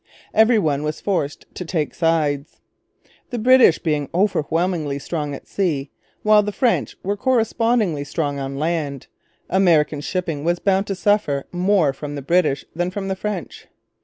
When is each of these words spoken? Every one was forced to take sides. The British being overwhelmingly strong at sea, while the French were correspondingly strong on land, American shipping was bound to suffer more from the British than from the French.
Every 0.33 0.57
one 0.57 0.81
was 0.81 0.99
forced 0.99 1.45
to 1.53 1.63
take 1.63 1.93
sides. 1.93 2.59
The 3.29 3.37
British 3.37 3.77
being 3.77 4.09
overwhelmingly 4.15 4.97
strong 4.97 5.35
at 5.35 5.47
sea, 5.47 5.91
while 6.23 6.41
the 6.41 6.51
French 6.51 6.97
were 7.03 7.15
correspondingly 7.15 8.03
strong 8.03 8.39
on 8.39 8.57
land, 8.57 9.05
American 9.47 10.01
shipping 10.01 10.43
was 10.43 10.57
bound 10.57 10.87
to 10.87 10.95
suffer 10.95 11.45
more 11.51 11.93
from 11.93 12.15
the 12.15 12.23
British 12.23 12.65
than 12.75 12.89
from 12.89 13.09
the 13.09 13.15
French. 13.15 13.67